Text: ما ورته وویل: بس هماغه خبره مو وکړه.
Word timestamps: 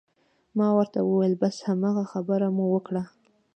ما 0.57 0.67
ورته 0.77 0.99
وویل: 1.03 1.33
بس 1.41 1.55
هماغه 1.67 2.03
خبره 2.11 2.47
مو 2.55 2.65
وکړه. 2.73 3.03